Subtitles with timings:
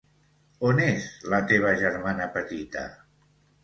[0.69, 1.05] On és
[1.35, 2.91] la teva germana petita?